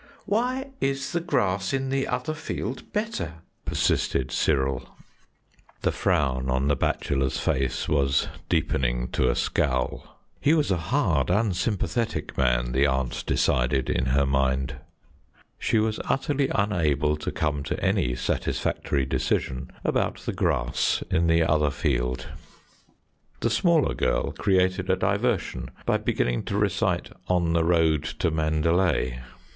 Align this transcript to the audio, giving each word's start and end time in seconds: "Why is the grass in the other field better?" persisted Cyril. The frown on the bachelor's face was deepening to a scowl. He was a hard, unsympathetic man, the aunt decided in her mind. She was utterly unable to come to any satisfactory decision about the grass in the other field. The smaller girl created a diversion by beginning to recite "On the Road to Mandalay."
"Why 0.25 0.71
is 0.81 1.11
the 1.11 1.19
grass 1.19 1.73
in 1.73 1.89
the 1.91 2.07
other 2.07 2.33
field 2.33 2.91
better?" 2.91 3.33
persisted 3.65 4.31
Cyril. 4.31 4.89
The 5.83 5.91
frown 5.91 6.49
on 6.49 6.67
the 6.69 6.75
bachelor's 6.75 7.39
face 7.39 7.87
was 7.87 8.27
deepening 8.49 9.09
to 9.09 9.29
a 9.29 9.35
scowl. 9.35 10.19
He 10.39 10.55
was 10.55 10.71
a 10.71 10.77
hard, 10.89 11.29
unsympathetic 11.29 12.35
man, 12.35 12.71
the 12.71 12.87
aunt 12.87 13.23
decided 13.27 13.91
in 13.91 14.07
her 14.07 14.25
mind. 14.25 14.77
She 15.59 15.77
was 15.77 15.99
utterly 16.05 16.49
unable 16.49 17.15
to 17.17 17.31
come 17.31 17.61
to 17.65 17.79
any 17.79 18.15
satisfactory 18.15 19.05
decision 19.05 19.69
about 19.83 20.17
the 20.21 20.33
grass 20.33 21.03
in 21.11 21.27
the 21.27 21.43
other 21.43 21.69
field. 21.69 22.25
The 23.41 23.51
smaller 23.51 23.93
girl 23.93 24.31
created 24.31 24.89
a 24.89 24.95
diversion 24.95 25.69
by 25.85 25.97
beginning 25.97 26.45
to 26.45 26.57
recite 26.57 27.11
"On 27.27 27.53
the 27.53 27.63
Road 27.63 28.03
to 28.17 28.31
Mandalay." 28.31 29.19